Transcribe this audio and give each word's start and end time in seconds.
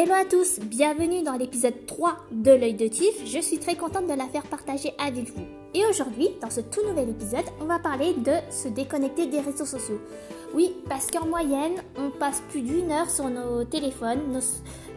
Hello 0.00 0.14
à 0.14 0.24
tous, 0.24 0.60
bienvenue 0.60 1.24
dans 1.24 1.32
l'épisode 1.32 1.84
3 1.86 2.18
de 2.30 2.52
l'œil 2.52 2.74
de 2.74 2.86
Tif. 2.86 3.16
Je 3.24 3.40
suis 3.40 3.58
très 3.58 3.74
contente 3.74 4.06
de 4.06 4.14
la 4.14 4.28
faire 4.28 4.44
partager 4.44 4.92
avec 4.96 5.34
vous. 5.34 5.44
Et 5.74 5.84
aujourd'hui, 5.86 6.28
dans 6.40 6.50
ce 6.50 6.60
tout 6.60 6.86
nouvel 6.86 7.08
épisode, 7.08 7.44
on 7.60 7.64
va 7.64 7.80
parler 7.80 8.14
de 8.14 8.34
se 8.48 8.68
déconnecter 8.68 9.26
des 9.26 9.40
réseaux 9.40 9.64
sociaux. 9.64 10.00
Oui, 10.54 10.72
parce 10.88 11.08
qu'en 11.10 11.26
moyenne, 11.26 11.82
on 11.96 12.10
passe 12.10 12.44
plus 12.48 12.62
d'une 12.62 12.92
heure 12.92 13.10
sur 13.10 13.28
nos 13.28 13.64
téléphones, 13.64 14.40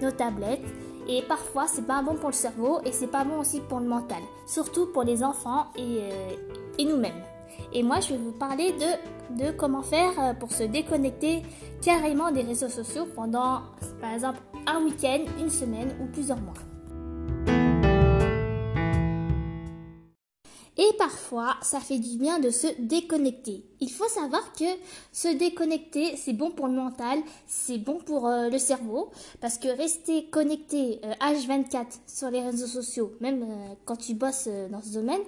nos, 0.04 0.12
tablettes, 0.12 0.62
et 1.10 1.24
parfois 1.24 1.66
c'est 1.66 1.88
pas 1.88 2.04
bon 2.04 2.14
pour 2.14 2.30
le 2.30 2.36
cerveau 2.36 2.82
et 2.86 2.92
c'est 2.92 3.10
pas 3.10 3.24
bon 3.24 3.40
aussi 3.40 3.60
pour 3.60 3.80
le 3.80 3.88
mental, 3.88 4.22
surtout 4.46 4.86
pour 4.86 5.02
les 5.02 5.24
enfants 5.24 5.66
et, 5.78 5.82
euh, 5.82 6.36
et 6.78 6.86
nous-mêmes. 6.86 7.24
Et 7.74 7.84
moi, 7.84 8.00
je 8.00 8.10
vais 8.10 8.18
vous 8.18 8.32
parler 8.32 8.74
de, 8.74 9.44
de 9.44 9.52
comment 9.52 9.82
faire 9.82 10.12
euh, 10.20 10.34
pour 10.34 10.52
se 10.52 10.64
déconnecter 10.64 11.44
carrément 11.82 12.32
des 12.32 12.42
réseaux 12.42 12.70
sociaux 12.70 13.08
pendant, 13.16 13.62
par 14.00 14.14
exemple, 14.14 14.40
un 14.68 14.84
week-end, 14.84 15.20
une 15.40 15.50
semaine 15.50 15.90
ou 16.02 16.06
plusieurs 16.06 16.40
mois. 16.40 16.54
Et 20.78 20.98
parfois, 20.98 21.58
ça 21.62 21.80
fait 21.80 22.00
du 22.00 22.18
bien 22.18 22.40
de 22.40 22.50
se 22.50 22.68
déconnecter. 22.80 23.64
Il 23.82 23.92
faut 23.92 24.08
savoir 24.08 24.54
que 24.54 24.66
se 25.12 25.28
déconnecter, 25.28 26.16
c'est 26.18 26.34
bon 26.34 26.52
pour 26.52 26.68
le 26.68 26.74
mental, 26.74 27.20
c'est 27.46 27.78
bon 27.78 28.00
pour 28.00 28.28
euh, 28.28 28.50
le 28.50 28.58
cerveau, 28.58 29.12
parce 29.42 29.58
que 29.58 29.68
rester 29.68 30.26
connecté 30.26 31.00
H24 31.20 31.76
euh, 31.76 31.84
sur 32.08 32.30
les 32.32 32.42
réseaux 32.42 32.68
sociaux, 32.68 33.14
même 33.20 33.46
quand 33.86 33.98
tu 33.98 34.14
bosses 34.14 34.50
dans 34.72 34.82
ce 34.82 34.94
domaine, 34.94 35.22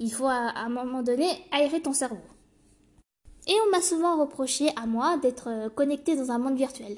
il 0.00 0.12
faut 0.12 0.26
à, 0.26 0.52
un 0.56 0.68
moment 0.68 1.02
donné 1.02 1.28
aérer 1.52 1.80
ton 1.80 1.92
cerveau. 1.92 2.16
Et 3.46 3.54
on 3.66 3.70
m'a 3.70 3.82
souvent 3.82 4.18
reproché 4.18 4.70
à 4.76 4.86
moi 4.86 5.18
d'être 5.18 5.48
euh, 5.48 5.68
connecté 5.68 6.16
dans 6.16 6.30
un 6.30 6.38
monde 6.38 6.56
virtuel. 6.56 6.96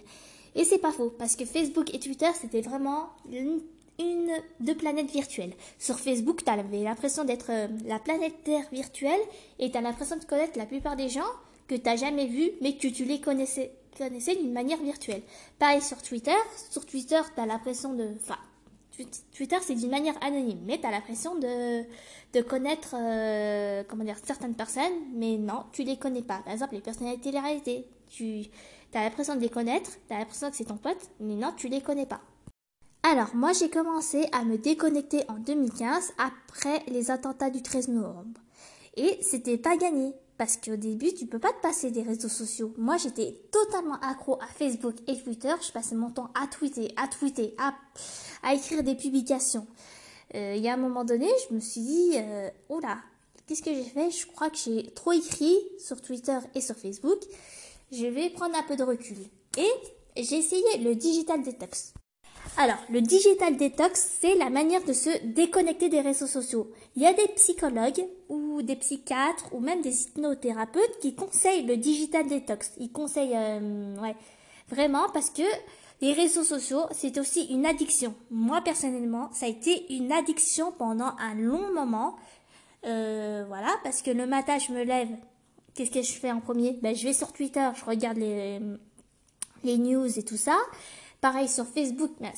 Et 0.54 0.64
c'est 0.64 0.78
pas 0.78 0.92
faux, 0.92 1.10
parce 1.18 1.36
que 1.36 1.44
Facebook 1.44 1.92
et 1.94 1.98
Twitter, 1.98 2.28
c'était 2.34 2.60
vraiment 2.60 3.10
une, 3.30 3.60
une, 3.98 4.32
deux 4.60 4.74
planètes 4.74 5.10
virtuelles. 5.10 5.54
Sur 5.78 5.98
Facebook, 5.98 6.44
tu 6.44 6.50
avais 6.50 6.82
l'impression 6.82 7.24
d'être 7.24 7.50
euh, 7.50 7.68
la 7.86 7.98
planète 7.98 8.44
Terre 8.44 8.66
virtuelle 8.70 9.20
et 9.58 9.70
tu 9.70 9.76
as 9.76 9.80
l'impression 9.80 10.16
de 10.16 10.24
connaître 10.24 10.58
la 10.58 10.66
plupart 10.66 10.96
des 10.96 11.08
gens 11.08 11.20
que 11.68 11.74
tu 11.74 11.82
n'as 11.82 11.96
jamais 11.96 12.26
vus, 12.26 12.50
mais 12.60 12.76
que 12.76 12.88
tu 12.88 13.04
les 13.04 13.20
connaissais, 13.20 13.72
connaissais 13.96 14.36
d'une 14.36 14.52
manière 14.52 14.82
virtuelle. 14.82 15.22
Pareil 15.58 15.82
sur 15.82 16.02
Twitter. 16.02 16.36
Sur 16.70 16.86
Twitter, 16.86 17.20
tu 17.34 17.40
as 17.40 17.46
l'impression 17.46 17.94
de... 17.94 18.10
Enfin, 18.20 18.38
Twitter, 19.34 19.56
c'est 19.62 19.74
d'une 19.74 19.90
manière 19.90 20.14
anonyme, 20.22 20.60
mais 20.64 20.78
tu 20.78 20.86
as 20.86 20.90
l'impression 20.90 21.34
de, 21.36 21.82
de 22.32 22.40
connaître 22.42 22.94
euh, 22.94 23.82
comment 23.88 24.04
dire, 24.04 24.16
certaines 24.22 24.54
personnes, 24.54 24.92
mais 25.14 25.38
non, 25.38 25.64
tu 25.72 25.82
les 25.82 25.96
connais 25.96 26.22
pas. 26.22 26.40
Par 26.44 26.52
exemple, 26.52 26.74
les 26.74 26.80
personnalités 26.80 27.30
de 27.30 27.36
la. 27.36 27.42
Tu 28.08 28.50
as 28.94 29.04
l'impression 29.04 29.34
de 29.34 29.40
les 29.40 29.48
connaître, 29.48 29.90
tu 30.06 30.14
as 30.14 30.18
l'impression 30.18 30.50
que 30.50 30.56
c'est 30.56 30.66
ton 30.66 30.76
pote, 30.76 31.10
mais 31.20 31.34
non, 31.34 31.52
tu 31.56 31.68
les 31.68 31.80
connais 31.80 32.06
pas. 32.06 32.20
Alors, 33.02 33.34
moi, 33.34 33.52
j'ai 33.52 33.68
commencé 33.68 34.28
à 34.32 34.44
me 34.44 34.58
déconnecter 34.58 35.22
en 35.28 35.34
2015 35.38 36.12
après 36.18 36.82
les 36.86 37.10
attentats 37.10 37.50
du 37.50 37.62
13 37.62 37.88
novembre. 37.88 38.40
Et 38.96 39.18
c'était 39.22 39.58
pas 39.58 39.76
gagné. 39.76 40.12
Parce 40.42 40.56
qu'au 40.56 40.74
début, 40.74 41.14
tu 41.14 41.26
peux 41.26 41.38
pas 41.38 41.52
te 41.52 41.60
passer 41.62 41.92
des 41.92 42.02
réseaux 42.02 42.28
sociaux. 42.28 42.74
Moi, 42.76 42.96
j'étais 42.96 43.44
totalement 43.52 43.94
accro 44.00 44.42
à 44.42 44.46
Facebook 44.48 44.96
et 45.06 45.16
Twitter. 45.16 45.54
Je 45.64 45.70
passais 45.70 45.94
mon 45.94 46.10
temps 46.10 46.32
à 46.34 46.48
tweeter, 46.48 46.92
à 46.96 47.06
tweeter, 47.06 47.54
à, 47.58 48.52
écrire 48.52 48.82
des 48.82 48.96
publications. 48.96 49.68
Euh, 50.34 50.54
il 50.56 50.60
y 50.64 50.68
a 50.68 50.74
un 50.74 50.78
moment 50.78 51.04
donné, 51.04 51.28
je 51.48 51.54
me 51.54 51.60
suis 51.60 51.82
dit, 51.82 52.14
euh, 52.16 52.50
oh 52.70 52.80
là, 52.80 52.98
qu'est-ce 53.46 53.62
que 53.62 53.72
j'ai 53.72 53.84
fait? 53.84 54.10
Je 54.10 54.26
crois 54.26 54.50
que 54.50 54.56
j'ai 54.56 54.90
trop 54.90 55.12
écrit 55.12 55.56
sur 55.78 56.02
Twitter 56.02 56.38
et 56.56 56.60
sur 56.60 56.74
Facebook. 56.74 57.20
Je 57.92 58.06
vais 58.06 58.28
prendre 58.30 58.56
un 58.56 58.64
peu 58.64 58.74
de 58.74 58.82
recul. 58.82 59.18
Et 59.56 59.70
j'ai 60.16 60.38
essayé 60.38 60.78
le 60.78 60.96
digital 60.96 61.44
detox. 61.44 61.94
Alors, 62.58 62.76
le 62.90 63.00
digital 63.00 63.56
detox, 63.56 64.18
c'est 64.20 64.34
la 64.34 64.50
manière 64.50 64.84
de 64.84 64.92
se 64.92 65.10
déconnecter 65.24 65.88
des 65.88 66.02
réseaux 66.02 66.26
sociaux. 66.26 66.70
Il 66.96 67.02
y 67.02 67.06
a 67.06 67.14
des 67.14 67.28
psychologues 67.28 68.04
ou 68.28 68.60
des 68.60 68.76
psychiatres 68.76 69.46
ou 69.52 69.60
même 69.60 69.80
des 69.80 70.02
hypnothérapeutes 70.02 70.98
qui 71.00 71.14
conseillent 71.14 71.64
le 71.64 71.78
digital 71.78 72.28
detox. 72.28 72.72
Ils 72.78 72.92
conseillent, 72.92 73.36
euh, 73.36 73.96
ouais, 74.00 74.14
vraiment 74.68 75.08
parce 75.14 75.30
que 75.30 75.42
les 76.02 76.12
réseaux 76.12 76.44
sociaux, 76.44 76.82
c'est 76.90 77.18
aussi 77.18 77.44
une 77.46 77.64
addiction. 77.64 78.14
Moi, 78.30 78.60
personnellement, 78.60 79.30
ça 79.32 79.46
a 79.46 79.48
été 79.48 79.90
une 79.94 80.12
addiction 80.12 80.72
pendant 80.72 81.14
un 81.18 81.34
long 81.34 81.72
moment. 81.72 82.16
Euh, 82.84 83.44
voilà, 83.48 83.70
parce 83.82 84.02
que 84.02 84.10
le 84.10 84.26
matin, 84.26 84.58
je 84.58 84.72
me 84.72 84.84
lève. 84.84 85.08
Qu'est-ce 85.74 85.90
que 85.90 86.02
je 86.02 86.12
fais 86.12 86.30
en 86.30 86.40
premier? 86.40 86.78
Ben, 86.82 86.94
Je 86.94 87.04
vais 87.04 87.14
sur 87.14 87.32
Twitter, 87.32 87.66
je 87.74 87.84
regarde 87.86 88.18
les, 88.18 88.60
les 89.64 89.78
news 89.78 90.18
et 90.18 90.22
tout 90.22 90.36
ça. 90.36 90.58
Pareil 91.22 91.48
sur 91.48 91.66
Facebook, 91.68 92.10
ben, 92.20 92.32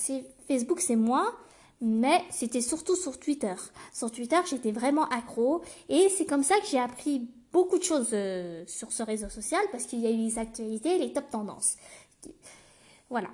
Facebook 0.46 0.78
c'est 0.78 0.94
moi, 0.94 1.34
mais 1.80 2.22
c'était 2.30 2.60
surtout 2.60 2.96
sur 2.96 3.18
Twitter. 3.18 3.54
Sur 3.94 4.12
Twitter, 4.12 4.36
j'étais 4.48 4.72
vraiment 4.72 5.08
accro 5.08 5.62
et 5.88 6.10
c'est 6.10 6.26
comme 6.26 6.42
ça 6.44 6.54
que 6.60 6.66
j'ai 6.66 6.78
appris 6.78 7.26
beaucoup 7.50 7.78
de 7.78 7.82
choses 7.82 8.10
euh, 8.12 8.62
sur 8.66 8.92
ce 8.92 9.02
réseau 9.02 9.30
social 9.30 9.62
parce 9.72 9.84
qu'il 9.86 10.00
y 10.00 10.06
a 10.06 10.10
eu 10.10 10.16
les 10.18 10.38
actualités, 10.38 10.98
les 10.98 11.14
top 11.14 11.30
tendances. 11.30 11.76
Voilà. 13.08 13.30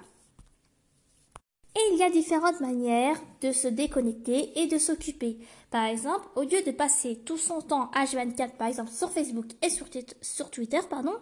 Et 1.75 1.81
il 1.95 1.99
y 1.99 2.05
a 2.05 2.11
différentes 2.11 2.61
manières 2.61 3.21
de 3.41 3.51
se 3.51 3.67
déconnecter 3.67 4.57
et 4.61 4.69
de 4.69 4.79
s'occuper. 4.79 5.39
Par 5.73 5.87
exemple, 5.87 6.29
au 6.37 6.43
lieu 6.43 6.63
de 6.63 6.71
passer 6.71 7.17
tout 7.25 7.39
son 7.39 7.61
temps 7.61 7.91
H24, 7.97 8.51
par 8.53 8.69
exemple, 8.69 8.93
sur 8.93 9.11
Facebook 9.11 9.47
et 9.63 9.69
sur, 9.69 9.87
sur 10.21 10.49
Twitter, 10.51 10.81
pardon, 10.89 11.15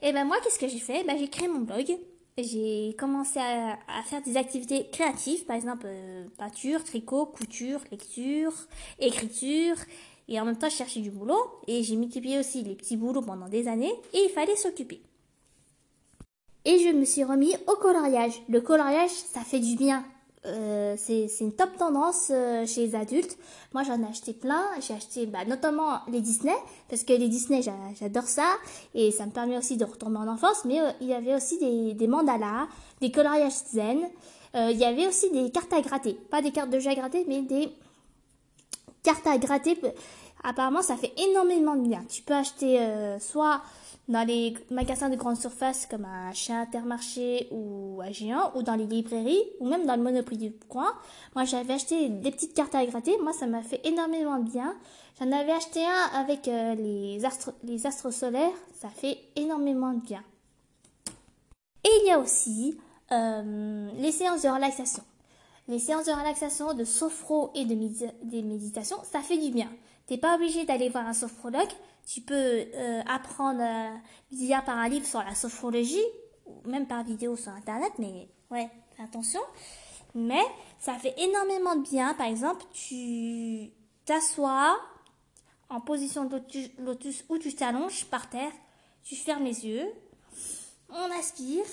et 0.00 0.08
eh 0.08 0.12
ben 0.12 0.24
moi, 0.24 0.36
qu'est-ce 0.42 0.58
que 0.58 0.66
j'ai 0.66 0.80
fait? 0.80 1.04
Ben, 1.04 1.16
J'ai 1.16 1.28
créé 1.28 1.46
mon 1.46 1.60
blog 1.60 1.96
j'ai 2.38 2.96
commencé 2.98 3.38
à, 3.38 3.76
faire 4.04 4.22
des 4.22 4.36
activités 4.36 4.88
créatives, 4.90 5.44
par 5.44 5.56
exemple 5.56 5.84
euh, 5.86 6.26
peinture, 6.38 6.82
tricot, 6.82 7.26
couture, 7.26 7.80
lecture, 7.90 8.52
écriture. 8.98 9.76
Et 10.28 10.40
en 10.40 10.44
même 10.46 10.56
temps, 10.56 10.70
je 10.70 10.76
cherchais 10.76 11.00
du 11.00 11.10
boulot. 11.10 11.40
Et 11.66 11.82
j'ai 11.82 11.96
multiplié 11.96 12.38
aussi 12.38 12.62
les 12.62 12.74
petits 12.74 12.96
boulots 12.96 13.22
pendant 13.22 13.48
des 13.48 13.68
années. 13.68 13.92
Et 14.14 14.24
il 14.24 14.30
fallait 14.30 14.56
s'occuper. 14.56 15.02
Et 16.64 16.78
je 16.78 16.88
me 16.88 17.04
suis 17.04 17.24
remis 17.24 17.54
au 17.66 17.74
coloriage. 17.74 18.40
Le 18.48 18.60
coloriage, 18.60 19.10
ça 19.10 19.40
fait 19.40 19.58
du 19.60 19.76
bien. 19.76 20.04
Euh, 20.44 20.96
c'est 20.98 21.28
une 21.40 21.52
top 21.52 21.76
tendance 21.78 22.28
euh, 22.30 22.66
chez 22.66 22.86
les 22.86 22.94
adultes. 22.96 23.38
Moi, 23.74 23.84
j'en 23.84 24.02
ai 24.02 24.06
acheté 24.06 24.32
plein. 24.32 24.64
J'ai 24.80 24.94
acheté 24.94 25.26
bah, 25.26 25.44
notamment 25.46 26.00
les 26.10 26.20
Disney, 26.20 26.54
parce 26.88 27.04
que 27.04 27.12
les 27.12 27.28
Disney, 27.28 27.62
j'adore 27.98 28.24
ça. 28.24 28.56
Et 28.94 29.12
ça 29.12 29.26
me 29.26 29.30
permet 29.30 29.56
aussi 29.56 29.76
de 29.76 29.84
retourner 29.84 30.18
en 30.18 30.28
enfance. 30.28 30.64
Mais 30.64 30.80
euh, 30.80 30.90
il 31.00 31.06
y 31.06 31.14
avait 31.14 31.34
aussi 31.34 31.58
des, 31.58 31.94
des 31.94 32.06
mandalas, 32.08 32.66
des 33.00 33.12
coloriages 33.12 33.52
zen. 33.72 34.00
il 34.54 34.76
y 34.76 34.84
avait 34.84 35.06
aussi 35.06 35.30
des 35.30 35.50
cartes 35.50 35.72
à 35.72 35.80
gratter. 35.80 36.14
Pas 36.14 36.42
des 36.42 36.50
cartes 36.50 36.70
de 36.70 36.80
jeu 36.80 36.90
à 36.90 36.94
gratter, 36.94 37.24
mais 37.28 37.42
des 37.42 37.68
cartes 39.02 39.26
à 39.26 39.38
gratter. 39.38 39.78
Apparemment, 40.42 40.82
ça 40.82 40.96
fait 40.96 41.12
énormément 41.18 41.76
de 41.76 41.86
bien. 41.86 42.04
Tu 42.08 42.22
peux 42.22 42.34
acheter 42.34 42.78
soit 43.20 43.62
dans 44.08 44.26
les 44.26 44.54
magasins 44.70 45.08
de 45.08 45.16
grande 45.16 45.36
surface 45.36 45.86
comme 45.86 46.04
un 46.04 46.32
chez 46.32 46.52
Intermarché 46.52 47.48
ou 47.50 48.00
à 48.02 48.10
Géant 48.10 48.52
ou 48.54 48.62
dans 48.62 48.74
les 48.74 48.86
librairies 48.86 49.42
ou 49.60 49.68
même 49.68 49.86
dans 49.86 49.96
le 49.96 50.02
Monoprix 50.02 50.36
du 50.36 50.52
coin. 50.68 50.92
Moi, 51.34 51.44
j'avais 51.44 51.74
acheté 51.74 52.08
des 52.08 52.30
petites 52.30 52.54
cartes 52.54 52.74
à 52.74 52.84
gratter. 52.84 53.16
Moi, 53.22 53.32
ça 53.32 53.46
m'a 53.46 53.62
fait 53.62 53.80
énormément 53.84 54.38
de 54.38 54.50
bien. 54.50 54.74
J'en 55.20 55.30
avais 55.30 55.52
acheté 55.52 55.84
un 55.84 56.20
avec 56.20 56.48
euh, 56.48 56.74
les, 56.74 57.24
astres, 57.24 57.52
les 57.62 57.86
astres 57.86 58.10
solaires. 58.10 58.50
Ça 58.80 58.88
fait 58.88 59.18
énormément 59.36 59.92
de 59.92 60.00
bien. 60.00 60.22
Et 61.84 61.90
il 62.02 62.08
y 62.08 62.10
a 62.10 62.18
aussi 62.18 62.78
euh, 63.12 63.88
les 63.98 64.12
séances 64.12 64.42
de 64.42 64.48
relaxation. 64.48 65.02
Les 65.68 65.78
séances 65.78 66.06
de 66.06 66.12
relaxation, 66.12 66.74
de 66.74 66.84
sophro 66.84 67.52
et 67.54 67.64
de 67.64 67.76
des 68.24 68.42
méditations, 68.42 68.98
ça 69.04 69.20
fait 69.20 69.38
du 69.38 69.50
bien. 69.50 69.68
T'es 70.06 70.18
pas 70.18 70.34
obligé 70.34 70.64
d'aller 70.64 70.88
voir 70.88 71.06
un 71.06 71.14
sophrologue. 71.14 71.70
Tu 72.06 72.20
peux 72.20 72.34
euh, 72.34 73.02
apprendre 73.06 73.60
euh, 73.62 73.96
via 74.32 74.60
par 74.62 74.76
un 74.76 74.88
livre 74.88 75.06
sur 75.06 75.22
la 75.22 75.34
sophrologie, 75.34 76.04
ou 76.46 76.68
même 76.68 76.86
par 76.86 77.04
vidéo 77.04 77.36
sur 77.36 77.52
Internet, 77.52 77.92
mais 77.98 78.28
ouais, 78.50 78.68
attention. 79.02 79.40
Mais 80.14 80.42
ça 80.78 80.94
fait 80.94 81.14
énormément 81.18 81.76
de 81.76 81.82
bien. 81.82 82.14
Par 82.14 82.26
exemple, 82.26 82.64
tu 82.72 83.70
t'assois 84.04 84.76
en 85.70 85.80
position 85.80 86.26
de 86.26 86.40
lotus 86.78 87.24
ou 87.28 87.38
tu 87.38 87.54
t'allonges 87.54 88.04
par 88.06 88.28
terre, 88.28 88.52
tu 89.04 89.16
fermes 89.16 89.44
les 89.44 89.66
yeux, 89.66 89.88
on 90.90 91.18
aspire, 91.18 91.64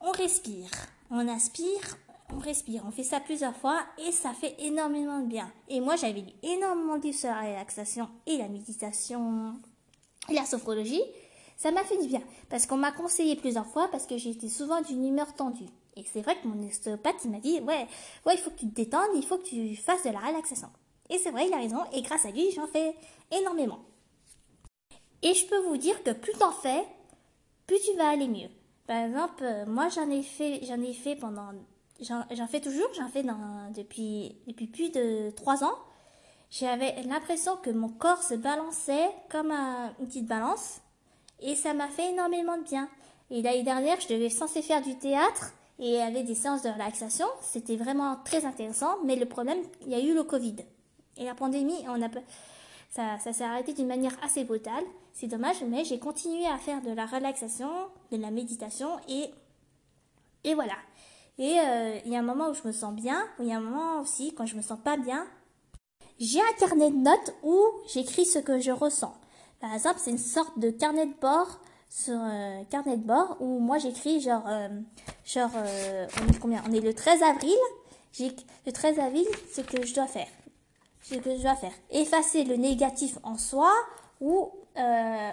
on 0.00 0.12
respire, 0.12 0.70
on 1.10 1.26
aspire, 1.26 1.96
on 2.34 2.38
respire. 2.38 2.82
On 2.86 2.90
fait 2.90 3.04
ça 3.04 3.20
plusieurs 3.20 3.56
fois 3.56 3.80
et 3.98 4.12
ça 4.12 4.32
fait 4.32 4.54
énormément 4.58 5.20
de 5.20 5.26
bien. 5.26 5.50
Et 5.68 5.80
moi, 5.80 5.96
j'avais 5.96 6.20
lu 6.20 6.32
énormément 6.42 6.98
de 6.98 7.02
livres 7.02 7.18
sur 7.18 7.30
la 7.30 7.40
relaxation 7.40 8.08
et 8.26 8.36
la 8.36 8.48
méditation 8.48 9.54
et 10.28 10.34
la 10.34 10.44
sophrologie. 10.44 11.02
Ça 11.56 11.70
m'a 11.70 11.84
fait 11.84 12.00
du 12.00 12.06
bien 12.08 12.22
parce 12.50 12.66
qu'on 12.66 12.76
m'a 12.76 12.92
conseillé 12.92 13.36
plusieurs 13.36 13.66
fois 13.66 13.88
parce 13.88 14.06
que 14.06 14.16
j'étais 14.16 14.48
souvent 14.48 14.80
d'une 14.80 15.06
humeur 15.06 15.34
tendue. 15.34 15.68
Et 15.96 16.04
c'est 16.12 16.20
vrai 16.20 16.36
que 16.40 16.46
mon 16.46 16.66
ostéopathe, 16.68 17.24
m'a 17.24 17.40
dit, 17.40 17.58
ouais, 17.60 17.88
ouais, 18.24 18.34
il 18.34 18.38
faut 18.38 18.50
que 18.50 18.58
tu 18.60 18.68
te 18.68 18.74
détendes, 18.74 19.10
il 19.16 19.26
faut 19.26 19.38
que 19.38 19.48
tu 19.48 19.74
fasses 19.74 20.04
de 20.04 20.10
la 20.10 20.20
relaxation. 20.20 20.68
Et 21.10 21.18
c'est 21.18 21.32
vrai, 21.32 21.48
il 21.48 21.52
a 21.52 21.56
raison. 21.56 21.80
Et 21.92 22.02
grâce 22.02 22.24
à 22.24 22.30
lui, 22.30 22.52
j'en 22.52 22.68
fais 22.68 22.94
énormément. 23.32 23.80
Et 25.22 25.34
je 25.34 25.46
peux 25.46 25.58
vous 25.66 25.76
dire 25.76 26.00
que 26.04 26.12
plus 26.12 26.34
t'en 26.34 26.52
fais, 26.52 26.84
plus 27.66 27.80
tu 27.80 27.96
vas 27.96 28.10
aller 28.10 28.28
mieux. 28.28 28.48
Par 28.86 29.04
exemple, 29.04 29.42
euh, 29.42 29.66
moi, 29.66 29.88
j'en 29.88 30.08
ai 30.10 30.22
fait, 30.22 30.60
j'en 30.64 30.80
ai 30.80 30.94
fait 30.94 31.16
pendant 31.16 31.50
j'en 32.00 32.46
fais 32.46 32.60
toujours, 32.60 32.88
j'en 32.96 33.08
fais 33.08 33.24
depuis, 33.74 34.36
depuis 34.46 34.66
plus 34.66 34.90
de 34.90 35.30
trois 35.30 35.64
ans. 35.64 35.74
J'avais 36.50 37.02
l'impression 37.02 37.56
que 37.56 37.70
mon 37.70 37.88
corps 37.88 38.22
se 38.22 38.34
balançait 38.34 39.10
comme 39.30 39.52
une 39.52 40.06
petite 40.06 40.26
balance 40.26 40.80
et 41.40 41.54
ça 41.54 41.74
m'a 41.74 41.88
fait 41.88 42.10
énormément 42.10 42.56
de 42.56 42.64
bien. 42.64 42.88
Et 43.30 43.42
l'année 43.42 43.62
dernière, 43.62 44.00
je 44.00 44.08
devais 44.08 44.30
censé 44.30 44.62
faire 44.62 44.80
du 44.80 44.96
théâtre 44.96 45.52
et 45.78 46.00
avait 46.00 46.22
des 46.22 46.34
séances 46.34 46.62
de 46.62 46.70
relaxation. 46.70 47.26
C'était 47.42 47.76
vraiment 47.76 48.16
très 48.24 48.44
intéressant, 48.44 48.96
mais 49.04 49.16
le 49.16 49.26
problème, 49.26 49.58
il 49.82 49.90
y 49.90 49.94
a 49.94 50.00
eu 50.00 50.14
le 50.14 50.24
Covid. 50.24 50.56
Et 51.18 51.24
la 51.24 51.34
pandémie, 51.34 51.84
on 51.88 52.02
a, 52.02 52.08
ça, 52.90 53.18
ça 53.18 53.32
s'est 53.32 53.44
arrêté 53.44 53.74
d'une 53.74 53.86
manière 53.86 54.16
assez 54.22 54.44
brutale. 54.44 54.84
C'est 55.12 55.26
dommage, 55.26 55.62
mais 55.66 55.84
j'ai 55.84 55.98
continué 55.98 56.46
à 56.46 56.56
faire 56.58 56.80
de 56.80 56.92
la 56.92 57.06
relaxation, 57.06 57.70
de 58.10 58.16
la 58.16 58.30
méditation 58.30 58.88
et, 59.08 59.30
et 60.44 60.54
voilà. 60.54 60.74
Et 61.38 61.58
euh, 61.60 61.98
il 62.04 62.12
y 62.12 62.16
a 62.16 62.18
un 62.18 62.22
moment 62.22 62.50
où 62.50 62.54
je 62.54 62.66
me 62.66 62.72
sens 62.72 62.92
bien, 62.92 63.24
il 63.38 63.46
y 63.46 63.52
a 63.52 63.56
un 63.56 63.60
moment 63.60 64.00
aussi 64.00 64.34
quand 64.34 64.46
je 64.46 64.56
me 64.56 64.62
sens 64.62 64.78
pas 64.82 64.96
bien. 64.96 65.24
J'ai 66.18 66.40
un 66.40 66.52
carnet 66.58 66.90
de 66.90 66.96
notes 66.96 67.34
où 67.44 67.56
j'écris 67.92 68.24
ce 68.24 68.40
que 68.40 68.58
je 68.58 68.72
ressens. 68.72 69.14
Par 69.60 69.72
exemple, 69.72 70.00
c'est 70.02 70.10
une 70.10 70.18
sorte 70.18 70.58
de 70.58 70.70
carnet 70.70 71.06
de 71.06 71.14
bord 71.20 71.60
euh, 72.10 72.64
carnet 72.64 72.98
de 72.98 73.02
bord 73.02 73.38
où 73.40 73.60
moi 73.60 73.78
j'écris 73.78 74.20
genre 74.20 74.42
euh, 74.46 74.68
genre 75.24 75.50
on 75.54 76.28
est 76.30 76.38
combien? 76.38 76.62
On 76.68 76.72
est 76.72 76.80
le 76.80 76.92
13 76.92 77.22
avril. 77.22 77.56
J'ai 78.12 78.34
le 78.66 78.72
13 78.72 78.98
avril 78.98 79.26
ce 79.52 79.60
que 79.60 79.86
je 79.86 79.94
dois 79.94 80.06
faire. 80.06 80.26
Ce 81.02 81.14
que 81.14 81.36
je 81.36 81.42
dois 81.42 81.54
faire. 81.54 81.72
Effacer 81.90 82.44
le 82.44 82.56
négatif 82.56 83.16
en 83.22 83.38
soi 83.38 83.72
ou 84.20 84.50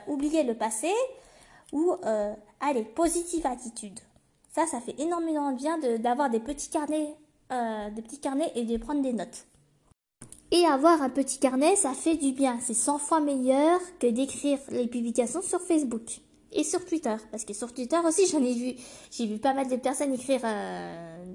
oublier 0.08 0.44
le 0.44 0.56
passé 0.56 0.94
ou 1.74 1.96
allez 2.62 2.84
positive 2.84 3.46
attitude. 3.46 4.00
Ça, 4.56 4.66
ça 4.66 4.80
fait 4.80 4.96
énormément 5.02 5.52
de 5.52 5.58
bien 5.58 5.78
d'avoir 6.00 6.30
des 6.30 6.40
petits 6.40 6.70
carnets, 6.70 7.14
euh, 7.52 7.90
petits 7.92 8.22
carnets 8.22 8.54
et 8.56 8.64
de 8.64 8.78
prendre 8.78 9.02
des 9.02 9.12
notes. 9.12 9.48
Et 10.50 10.66
avoir 10.66 11.02
un 11.02 11.10
petit 11.10 11.40
carnet, 11.40 11.76
ça 11.76 11.92
fait 11.92 12.16
du 12.16 12.32
bien. 12.32 12.58
C'est 12.62 12.74
100 12.74 13.00
fois 13.00 13.20
meilleur 13.20 13.82
que 14.00 14.08
d'écrire 14.08 14.58
les 14.70 14.88
publications 14.88 15.42
sur 15.42 15.60
Facebook 15.60 16.22
et 16.54 16.64
sur 16.64 16.86
Twitter. 16.86 17.18
Parce 17.32 17.44
que 17.44 17.54
sur 17.54 17.74
Twitter 17.74 17.98
aussi, 18.06 18.28
j'en 18.28 18.42
ai 18.42 18.54
vu, 18.54 18.82
j'ai 19.12 19.26
vu 19.26 19.40
pas 19.40 19.54
mal 19.54 19.68
de 19.68 19.76
personnes 19.76 20.14
écrire, 20.14 20.40
euh, 20.46 21.34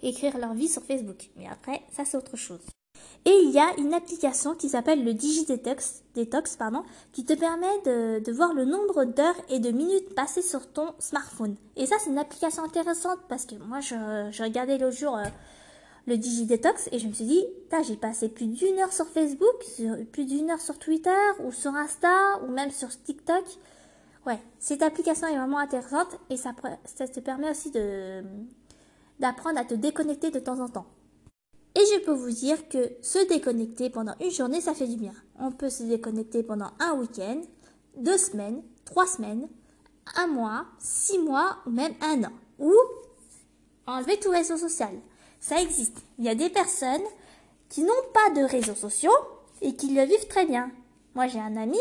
écrire 0.00 0.38
leur 0.38 0.54
vie 0.54 0.68
sur 0.68 0.84
Facebook. 0.84 1.30
Mais 1.36 1.48
après, 1.48 1.82
ça 1.90 2.04
c'est 2.04 2.16
autre 2.16 2.36
chose. 2.36 2.62
Et 3.26 3.38
il 3.42 3.50
y 3.50 3.58
a 3.58 3.74
une 3.78 3.94
application 3.94 4.54
qui 4.54 4.68
s'appelle 4.68 5.02
le 5.02 5.14
DigiDetox, 5.14 6.02
Detox, 6.14 6.56
pardon, 6.56 6.82
qui 7.12 7.24
te 7.24 7.32
permet 7.32 7.80
de, 7.86 8.18
de 8.18 8.32
voir 8.32 8.52
le 8.52 8.64
nombre 8.64 9.04
d'heures 9.04 9.40
et 9.48 9.58
de 9.60 9.70
minutes 9.70 10.14
passées 10.14 10.42
sur 10.42 10.66
ton 10.70 10.94
smartphone. 10.98 11.56
Et 11.76 11.86
ça, 11.86 11.96
c'est 12.00 12.10
une 12.10 12.18
application 12.18 12.64
intéressante 12.64 13.20
parce 13.28 13.46
que 13.46 13.54
moi, 13.54 13.80
je, 13.80 13.94
je 14.30 14.42
regardais 14.42 14.76
l'autre 14.76 14.96
jour 14.96 15.16
euh, 15.16 15.24
le 16.06 16.18
DigiDetox 16.18 16.88
et 16.92 16.98
je 16.98 17.08
me 17.08 17.12
suis 17.12 17.24
dit, 17.24 17.44
j'ai 17.86 17.96
passé 17.96 18.28
plus 18.28 18.46
d'une 18.46 18.78
heure 18.78 18.92
sur 18.92 19.06
Facebook, 19.06 19.64
plus 20.12 20.26
d'une 20.26 20.50
heure 20.50 20.60
sur 20.60 20.78
Twitter 20.78 21.10
ou 21.42 21.50
sur 21.50 21.74
Insta 21.74 22.40
ou 22.46 22.50
même 22.50 22.70
sur 22.70 22.88
TikTok. 22.88 23.44
Ouais, 24.26 24.38
cette 24.58 24.82
application 24.82 25.26
est 25.26 25.36
vraiment 25.36 25.58
intéressante 25.58 26.18
et 26.30 26.36
ça, 26.36 26.54
ça 26.84 27.08
te 27.08 27.20
permet 27.20 27.50
aussi 27.50 27.70
d'apprendre 29.18 29.58
à 29.58 29.64
te 29.64 29.74
déconnecter 29.74 30.30
de 30.30 30.38
temps 30.38 30.60
en 30.60 30.68
temps. 30.68 30.86
Et 31.76 31.80
je 31.92 32.04
peux 32.04 32.12
vous 32.12 32.30
dire 32.30 32.68
que 32.68 32.92
se 33.02 33.26
déconnecter 33.28 33.90
pendant 33.90 34.14
une 34.20 34.30
journée, 34.30 34.60
ça 34.60 34.74
fait 34.74 34.86
du 34.86 34.96
bien. 34.96 35.14
On 35.40 35.50
peut 35.50 35.70
se 35.70 35.82
déconnecter 35.82 36.44
pendant 36.44 36.70
un 36.78 36.94
week-end, 36.94 37.40
deux 37.96 38.18
semaines, 38.18 38.62
trois 38.84 39.06
semaines, 39.06 39.48
un 40.16 40.28
mois, 40.28 40.66
six 40.78 41.18
mois 41.18 41.58
ou 41.66 41.70
même 41.70 41.94
un 42.00 42.22
an. 42.24 42.32
Ou 42.60 42.72
enlever 43.86 44.18
tout 44.20 44.30
réseau 44.30 44.56
social. 44.56 44.92
Ça 45.40 45.60
existe. 45.60 45.98
Il 46.18 46.24
y 46.24 46.28
a 46.28 46.36
des 46.36 46.48
personnes 46.48 47.02
qui 47.68 47.82
n'ont 47.82 47.92
pas 48.12 48.40
de 48.40 48.46
réseaux 48.46 48.76
sociaux 48.76 49.10
et 49.60 49.74
qui 49.74 49.94
le 49.94 50.04
vivent 50.04 50.28
très 50.28 50.46
bien. 50.46 50.70
Moi, 51.14 51.26
j'ai 51.26 51.40
un 51.40 51.56
ami 51.56 51.80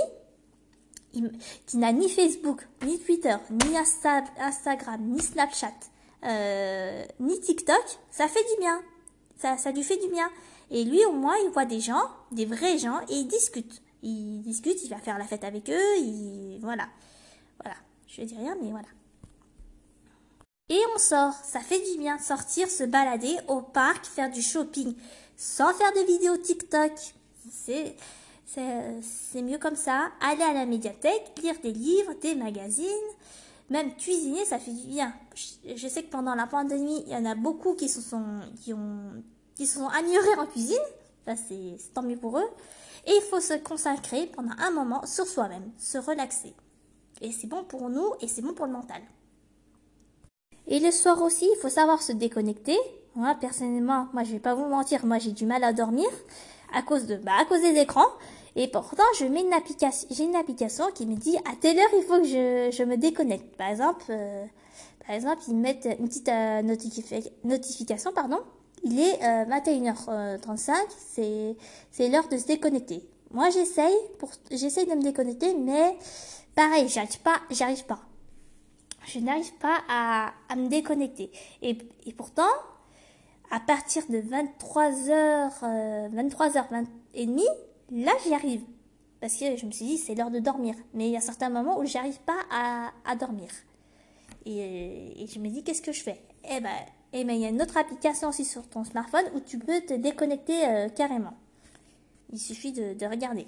qui 1.67 1.77
n'a 1.77 1.91
ni 1.91 2.09
Facebook, 2.09 2.67
ni 2.83 2.97
Twitter, 2.97 3.35
ni 3.51 3.77
Instagram, 3.77 5.01
ni 5.01 5.21
Snapchat, 5.21 5.71
euh, 6.25 7.05
ni 7.19 7.39
TikTok. 7.39 7.83
Ça 8.09 8.27
fait 8.27 8.43
du 8.55 8.59
bien 8.59 8.81
ça, 9.43 9.57
ça 9.57 9.71
lui 9.71 9.83
fait 9.83 9.97
du 9.97 10.07
bien. 10.07 10.29
Et 10.71 10.85
lui, 10.85 11.03
au 11.05 11.11
moins, 11.11 11.35
il 11.43 11.49
voit 11.49 11.65
des 11.65 11.81
gens, 11.81 12.09
des 12.31 12.45
vrais 12.45 12.77
gens, 12.77 13.01
et 13.09 13.15
il 13.15 13.27
discute. 13.27 13.81
Il 14.01 14.41
discute, 14.41 14.81
il 14.83 14.89
va 14.89 14.97
faire 14.97 15.17
la 15.17 15.25
fête 15.25 15.43
avec 15.43 15.69
eux, 15.69 15.97
il... 15.97 16.59
voilà. 16.61 16.87
Voilà. 17.61 17.75
Je 18.07 18.21
dis 18.21 18.35
rien, 18.35 18.55
mais 18.61 18.71
voilà. 18.71 18.87
Et 20.69 20.79
on 20.95 20.97
sort. 20.97 21.33
Ça 21.33 21.59
fait 21.59 21.81
du 21.91 21.99
bien 21.99 22.17
sortir, 22.19 22.69
se 22.69 22.85
balader 22.85 23.35
au 23.49 23.61
parc, 23.61 24.05
faire 24.05 24.31
du 24.31 24.41
shopping, 24.41 24.95
sans 25.35 25.73
faire 25.73 25.91
de 25.91 26.05
vidéos 26.07 26.37
TikTok. 26.37 26.93
C'est, 27.51 27.95
c'est 28.45 29.41
mieux 29.41 29.57
comme 29.57 29.75
ça. 29.75 30.09
Aller 30.21 30.43
à 30.43 30.53
la 30.53 30.65
médiathèque, 30.65 31.33
lire 31.41 31.55
des 31.61 31.73
livres, 31.73 32.13
des 32.21 32.35
magazines. 32.35 32.87
Même 33.69 33.95
cuisiner, 33.95 34.45
ça 34.45 34.59
fait 34.59 34.71
du 34.71 34.87
bien. 34.87 35.13
Je 35.35 35.87
sais 35.87 36.03
que 36.03 36.09
pendant 36.09 36.35
la 36.35 36.47
pandémie, 36.47 37.03
il 37.07 37.13
y 37.13 37.15
en 37.15 37.25
a 37.25 37.35
beaucoup 37.35 37.73
qui 37.75 37.89
se 37.89 38.01
sont, 38.01 38.41
qui 38.61 38.73
ont, 38.73 39.23
qui 39.55 39.65
sont 39.65 39.87
améliorés 39.87 40.35
en 40.37 40.45
cuisine. 40.45 40.77
Ça, 41.25 41.35
c'est 41.35 41.77
tant 41.93 42.03
mieux 42.03 42.17
pour 42.17 42.37
eux. 42.37 42.49
Et 43.05 43.11
il 43.11 43.21
faut 43.29 43.39
se 43.39 43.53
consacrer 43.55 44.27
pendant 44.27 44.53
un 44.59 44.71
moment 44.71 45.05
sur 45.05 45.25
soi-même, 45.25 45.71
se 45.77 45.97
relaxer. 45.97 46.53
Et 47.21 47.31
c'est 47.31 47.47
bon 47.47 47.63
pour 47.63 47.89
nous 47.89 48.13
et 48.21 48.27
c'est 48.27 48.41
bon 48.41 48.53
pour 48.53 48.65
le 48.65 48.71
mental. 48.71 49.01
Et 50.67 50.79
le 50.79 50.91
soir 50.91 51.21
aussi, 51.21 51.45
il 51.45 51.59
faut 51.61 51.69
savoir 51.69 52.01
se 52.01 52.11
déconnecter. 52.11 52.77
Moi, 53.15 53.35
personnellement, 53.39 54.07
moi, 54.13 54.23
je 54.23 54.31
vais 54.31 54.39
pas 54.39 54.55
vous 54.55 54.67
mentir, 54.67 55.05
moi, 55.05 55.19
j'ai 55.19 55.31
du 55.31 55.45
mal 55.45 55.63
à 55.63 55.73
dormir 55.73 56.07
à 56.73 56.81
cause 56.81 57.05
de, 57.05 57.17
bah, 57.17 57.33
à 57.39 57.45
cause 57.45 57.61
des 57.61 57.79
écrans. 57.79 58.07
Et 58.55 58.67
pourtant, 58.67 59.03
je 59.19 59.25
mets 59.25 59.41
une 59.41 59.53
application, 59.53 60.07
j'ai 60.11 60.25
une 60.25 60.35
application 60.35 60.85
qui 60.93 61.05
me 61.07 61.15
dit 61.15 61.37
à 61.37 61.55
telle 61.59 61.77
heure 61.79 61.89
il 61.97 62.03
faut 62.03 62.19
que 62.19 62.27
je, 62.27 62.69
je 62.75 62.83
me 62.83 62.97
déconnecte. 62.97 63.55
Par 63.57 63.69
exemple, 63.69 64.05
euh, 64.09 64.45
par 65.05 65.15
exemple, 65.15 65.41
ils 65.47 65.55
mettent 65.55 65.87
une 65.99 66.07
petite 66.07 66.29
euh, 66.29 66.61
notification, 67.43 68.11
pardon. 68.13 68.39
Il 68.83 68.99
est 68.99 69.17
21h35, 69.47 70.09
euh, 70.09 70.77
c'est 70.97 71.55
c'est 71.91 72.09
l'heure 72.09 72.27
de 72.27 72.37
se 72.37 72.45
déconnecter. 72.45 73.01
Moi, 73.31 73.49
j'essaye 73.49 73.95
pour 74.19 74.29
j'essaye 74.51 74.85
de 74.85 74.93
me 74.93 75.01
déconnecter, 75.01 75.55
mais 75.55 75.97
pareil, 76.53 76.87
j'arrive 76.89 77.19
pas, 77.21 77.37
j'arrive 77.49 77.85
pas. 77.85 77.99
Je 79.07 79.19
n'arrive 79.19 79.53
pas 79.55 79.79
à, 79.89 80.33
à 80.47 80.55
me 80.55 80.67
déconnecter. 80.67 81.31
Et, 81.61 81.77
et 82.05 82.13
pourtant, 82.13 82.43
à 83.51 83.59
partir 83.59 84.03
de 84.09 84.17
23h, 84.17 86.11
23h20 86.13 86.85
et 87.15 87.25
demi, 87.25 87.47
Là, 87.93 88.11
j'y 88.25 88.33
arrive. 88.33 88.61
Parce 89.21 89.35
que 89.35 89.55
je 89.55 89.65
me 89.65 89.71
suis 89.71 89.85
dit, 89.85 89.97
c'est 89.97 90.15
l'heure 90.15 90.31
de 90.31 90.39
dormir. 90.39 90.73
Mais 90.93 91.07
il 91.07 91.11
y 91.11 91.17
a 91.17 91.21
certains 91.21 91.49
moments 91.49 91.79
où 91.79 91.85
j'arrive 91.85 92.19
pas 92.21 92.39
à, 92.51 92.91
à 93.05 93.15
dormir. 93.15 93.49
Et, 94.45 95.25
je 95.31 95.39
me 95.39 95.47
dis, 95.49 95.63
qu'est-ce 95.63 95.81
que 95.81 95.91
je 95.91 96.01
fais? 96.01 96.19
Eh 96.43 96.59
ben, 96.59 96.75
eh 97.13 97.23
ben, 97.23 97.33
il 97.33 97.41
y 97.41 97.45
a 97.45 97.49
une 97.49 97.61
autre 97.61 97.77
application 97.77 98.29
aussi 98.29 98.45
sur 98.45 98.67
ton 98.67 98.83
smartphone 98.83 99.25
où 99.35 99.39
tu 99.39 99.59
peux 99.59 99.79
te 99.81 99.93
déconnecter 99.93 100.65
euh, 100.67 100.89
carrément. 100.89 101.37
Il 102.31 102.39
suffit 102.39 102.71
de, 102.71 102.95
de 102.95 103.05
regarder. 103.05 103.45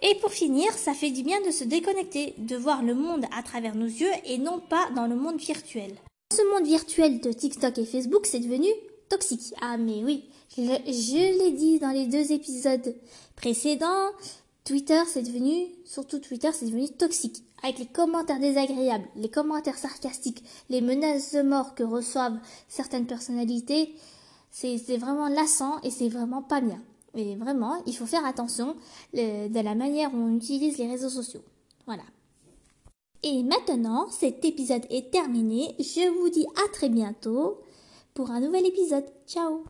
Et 0.00 0.14
pour 0.20 0.30
finir, 0.30 0.72
ça 0.72 0.94
fait 0.94 1.10
du 1.10 1.24
bien 1.24 1.40
de 1.44 1.50
se 1.50 1.64
déconnecter, 1.64 2.34
de 2.38 2.56
voir 2.56 2.84
le 2.84 2.94
monde 2.94 3.26
à 3.36 3.42
travers 3.42 3.74
nos 3.74 3.86
yeux 3.86 4.12
et 4.24 4.38
non 4.38 4.60
pas 4.60 4.88
dans 4.94 5.08
le 5.08 5.16
monde 5.16 5.40
virtuel. 5.40 5.92
Ce 6.32 6.54
monde 6.54 6.66
virtuel 6.66 7.20
de 7.20 7.32
TikTok 7.32 7.76
et 7.78 7.84
Facebook, 7.84 8.24
c'est 8.24 8.38
devenu 8.38 8.68
toxique. 9.08 9.52
Ah 9.60 9.76
mais 9.76 10.04
oui, 10.04 10.28
je 10.56 11.38
l'ai 11.38 11.52
dit 11.52 11.78
dans 11.78 11.90
les 11.90 12.06
deux 12.06 12.32
épisodes 12.32 12.94
précédents, 13.36 14.10
Twitter 14.64 15.00
c'est 15.06 15.22
devenu, 15.22 15.66
surtout 15.84 16.18
Twitter 16.18 16.50
c'est 16.52 16.66
devenu 16.66 16.88
toxique. 16.88 17.42
Avec 17.62 17.78
les 17.78 17.86
commentaires 17.86 18.38
désagréables, 18.38 19.08
les 19.16 19.28
commentaires 19.28 19.78
sarcastiques, 19.78 20.44
les 20.70 20.80
menaces 20.80 21.34
de 21.34 21.42
mort 21.42 21.74
que 21.74 21.82
reçoivent 21.82 22.38
certaines 22.68 23.06
personnalités, 23.06 23.94
c'est 24.50 24.96
vraiment 24.96 25.28
lassant 25.28 25.80
et 25.82 25.90
c'est 25.90 26.08
vraiment 26.08 26.42
pas 26.42 26.60
bien. 26.60 26.80
Et 27.14 27.34
vraiment, 27.36 27.82
il 27.86 27.96
faut 27.96 28.06
faire 28.06 28.24
attention 28.24 28.76
de 29.12 29.60
la 29.62 29.74
manière 29.74 30.10
dont 30.10 30.18
on 30.18 30.36
utilise 30.36 30.78
les 30.78 30.88
réseaux 30.88 31.08
sociaux. 31.08 31.42
Voilà. 31.86 32.04
Et 33.24 33.42
maintenant, 33.42 34.08
cet 34.10 34.44
épisode 34.44 34.86
est 34.90 35.10
terminé. 35.10 35.74
Je 35.80 36.08
vous 36.20 36.28
dis 36.28 36.46
à 36.64 36.72
très 36.72 36.88
bientôt 36.88 37.60
pour 38.14 38.30
un 38.30 38.40
nouvel 38.40 38.66
épisode. 38.66 39.06
Ciao 39.26 39.64